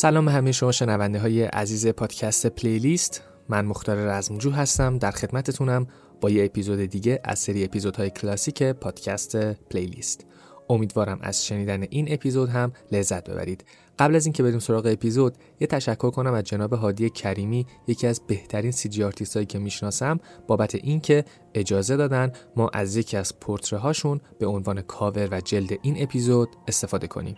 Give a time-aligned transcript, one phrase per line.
[0.00, 3.22] سلام به همه شما شنونده های عزیز پادکست playlist.
[3.48, 4.98] من مختار رزمجو هستم.
[4.98, 5.86] در خدمتتونم
[6.20, 10.26] با یه اپیزود دیگه از سری اپیزودهای کلاسیک پادکست playlist.
[10.68, 13.64] امیدوارم از شنیدن این اپیزود هم لذت ببرید.
[13.98, 18.20] قبل از اینکه بریم سراغ اپیزود یه تشکر کنم از جناب هادی کریمی یکی از
[18.26, 24.20] بهترین CG هایی که می‌شناسم بابت اینکه اجازه دادن ما از یکی از پورتره هاشون
[24.38, 27.36] به عنوان کاور و جلد این اپیزود استفاده کنیم.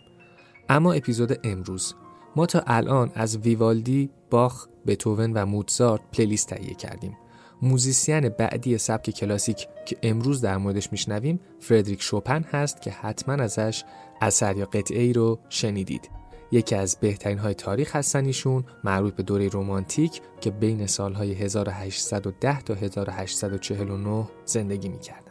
[0.68, 1.94] اما اپیزود امروز.
[2.36, 7.16] ما تا الان از ویوالدی، باخ، بتوون و موتزارت playlist تهیه کردیم.
[7.62, 13.84] musician بعدی سبک کلاسیک که امروز در موردش میشنویم فردریک شوپن هست که حتما ازش
[14.20, 16.10] اثر یا قطعه ای رو شنیدید.
[16.52, 22.62] یکی از بهترین های تاریخ هستن ایشون مربوط به دوره رومانتیک که بین سالهای 1810
[22.62, 25.29] تا 1849 زندگی می‌کردن.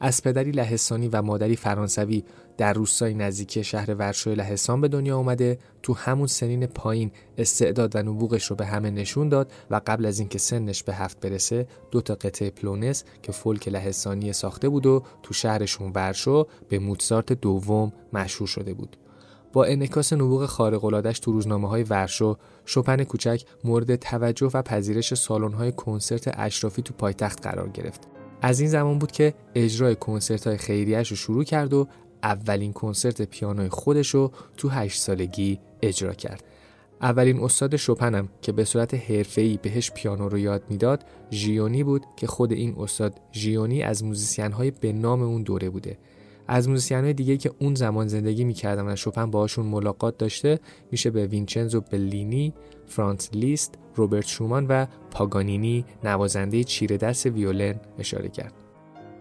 [0.00, 2.24] از پدری لهستانی و مادری فرانسوی
[2.56, 7.98] در روستای نزدیکی شهر ورشو لهستان به دنیا اومده تو همون سنین پایین استعداد و
[7.98, 12.00] نبوغش رو به همه نشون داد و قبل از اینکه سنش به هفت برسه دو
[12.00, 17.92] تا قطعه پلونس که فولک لهستانی ساخته بود و تو شهرشون ورشو به موتسارت دوم
[18.12, 18.96] مشهور شده بود.
[19.52, 25.52] با انعکاس نبوغ خارق تو روزنامه های ورشو شپن کوچک مورد توجه و پذیرش سالن
[25.52, 28.09] های کنسرت اشرافی تو پایتخت قرار گرفت.
[28.42, 31.88] از این زمان بود که اجرای کنسرت های خیریش رو شروع کرد و
[32.22, 36.44] اولین کنسرت پیانوی خودش رو تو هشت سالگی اجرا کرد.
[37.02, 42.26] اولین استاد شوپنم که به صورت حرفه‌ای بهش پیانو رو یاد می‌داد ژیونی بود که
[42.26, 45.98] خود این استاد ژیونی از musician های به نام اون دوره بوده
[46.52, 51.26] از musician دیگه که اون زمان زندگی می‌کردن و شوپن باهاشون ملاقات داشته میشه به
[51.26, 52.54] وینچنزو بلینی،
[52.86, 58.52] فرانس لیست، روبرت شومان و پاگانینی نوازنده چیره دست ویولن اشاره کرد.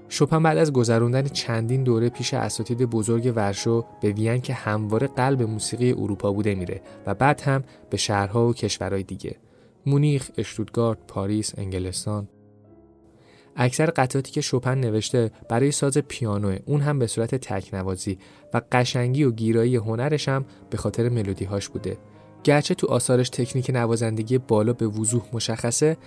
[0.09, 5.43] شپن بعد از گذراندن چندین دوره پیش اساتید بزرگ ورشو به وین که همواره قلب
[5.43, 9.35] موسیقی اروپا بوده میره و بعد هم به شهرها و کشورهای دیگه
[9.85, 12.27] مونیخ، اشتوتگارت، پاریس، انگلستان
[13.61, 18.17] اکثر قطعاتی که شپن نوشته برای ساز پیانوه اون هم به صورت تکنوازی
[18.53, 21.97] و قشنگی و گیرایی هنرش هم به خاطر ملودی هاش بوده
[22.43, 25.97] گرچه تو آثارش تکنیک نوازندگی بالا به وضوح مشخصه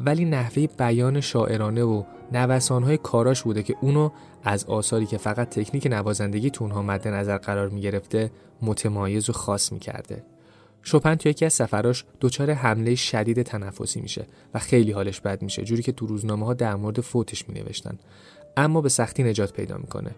[0.00, 2.02] ولی نحوه بیان شاعرانه و
[2.32, 4.10] نوسانهای کاراش بوده که اونو
[4.44, 8.30] از آثاری که فقط تکنیک نوازندگی تو اونها مد نظر قرار می گرفته
[8.62, 10.24] متمایز و خاص می کرده.
[10.82, 15.62] شپن تو یکی از سفراش دچار حمله شدید تنفسی میشه و خیلی حالش بد میشه
[15.62, 17.98] جوری که تو روزنامه ها در مورد فوتش می نوشتن
[18.56, 20.10] اما به سختی نجات پیدا می‌کنه.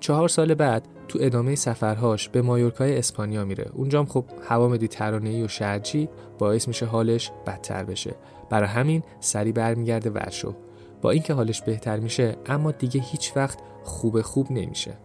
[0.00, 3.70] چهار سال بعد تو ادامه سفرهاش به مایورکای اسپانیا میره.
[3.72, 6.08] اونجام خب هوا مدیترانه‌ای و شرجی
[6.38, 8.14] باعث میشه حالش بدتر بشه.
[8.50, 10.54] برای همین سری برمیگرده ورشو.
[11.02, 14.98] با اینکه حالش بهتر میشه اما دیگه هیچ وقت خوب خوب نمیشه.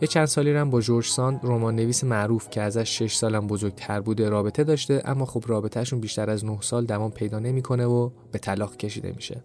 [0.00, 4.00] یه چند سالی هم با جورج ساند رمان نویس معروف که ازش 6 سالم بزرگتر
[4.00, 8.38] بوده رابطه داشته اما خب رابطهشون بیشتر از 9 سال دوام پیدا نمی‌کنه و به
[8.38, 9.44] طلاق کشیده میشه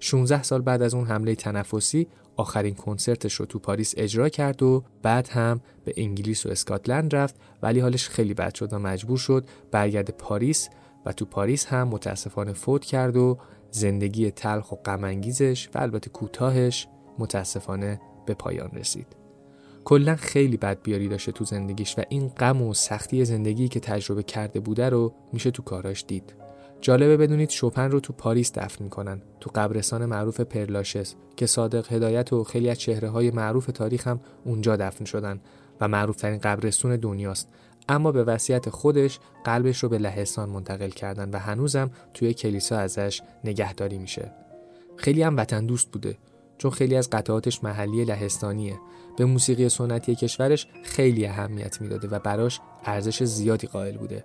[0.00, 2.06] 16 سال بعد از اون حمله تنفسی
[2.36, 7.34] آخرین کنسرتش رو تو پاریس اجرا کرد و بعد هم به انگلیس و اسکاتلند رفت
[7.62, 10.68] ولی حالش خیلی بد شد و مجبور شد برگرد پاریس
[11.06, 13.38] و تو پاریس هم متاسفانه فوت کرد و
[13.70, 19.23] زندگی تلخ و غمانگیزش و البته کوتاهش متاسفانه به پایان رسید.
[19.84, 24.22] کلا خیلی بد بیاری داشته تو زندگیش و این غم و سختی زندگی که تجربه
[24.22, 26.34] کرده بوده رو میشه تو کاراش دید.
[26.80, 32.32] جالبه بدونید شوپن رو تو پاریس دفن می‌کنن تو قبرستان معروف پرلاشس که صادق هدایت
[32.32, 35.40] و خیلی از چهره های معروف تاریخ هم اونجا دفن شدن
[35.80, 37.48] و معروف ترین قبرستون دنیاست.
[37.88, 43.22] اما به وصیت خودش قلبش رو به لهستان منتقل کردن و هنوزم توی کلیسا ازش
[43.44, 44.32] نگهداری میشه.
[44.96, 46.16] خیلی هم وطن دوست بوده.
[46.58, 48.80] چون خیلی از قطعاتش محلی لهستانیه.
[49.16, 54.24] به موسیقی سنتی کشورش خیلی اهمیت می‌داده و براش ارزش زیادی قائل بوده.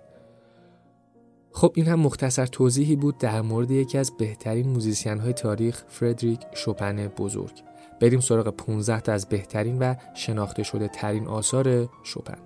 [1.52, 6.40] خب این هم مختصر توضیحی بود در مورد یکی از بهترین موزیسین های تاریخ فردریک
[6.54, 7.62] شوپن بزرگ.
[8.00, 12.38] بریم سراغ 15 تا از بهترین و شناخته شده ترین آثار شوپن.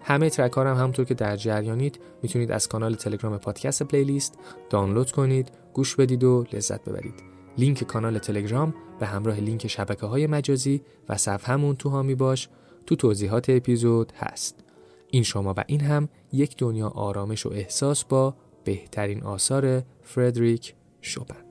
[0.00, 4.38] همه ترک هم همونطور که در جریانید می‌تونید از کانال تلگرام پادکست پلیلیست
[4.70, 7.31] دانلود کنید گوش بدید و لذت ببرید.
[7.58, 12.48] لینک کانال تلگرام به همراه لینک شبکه های مجازی و صفحمون تو هامی باش
[12.86, 14.64] تو توضیحات اپیزود هست.
[15.10, 18.34] این شما و این هم یک دنیا آرامش و احساس با
[18.64, 21.41] بهترین آثار فردریک شوپن.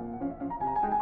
[0.00, 0.95] うん。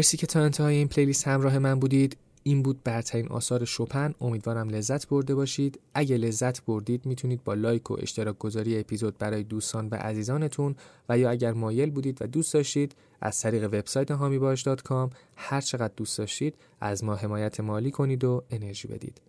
[0.00, 2.16] مرسی که تا انتهای این پلیلیست همراه من بودید.
[2.42, 5.80] این بود برترین آثار شپن امیدوارم لذت برده باشید.
[5.94, 10.76] اگه لذت بردید می‌تونید با لایک و اشتراک گذاری اپیزود برای دوستان و عزیزانتون.
[11.08, 16.18] و یا اگر مایل بودید و دوست داشتید از طریق وبسایت هامیباش.com هر چقدر دوست
[16.18, 19.20] داشتید از ما حمایت مالی کنید و انرژی بدید.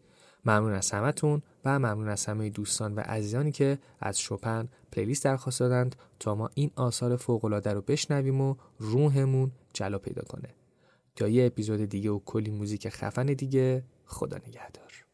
[0.46, 5.60] ممنون از همتون و ممنون از همه دوستان و عزیزانی که از شپن پلیلیست درخواست
[5.60, 10.61] دادند تا ما این آثار فوق‌العاده رو بشنویم و روحمون جلو پیدا کنه.
[11.16, 15.05] تا یه اپیزود دیگه و کلی موزیک خفن دیگه خدا نگهدار.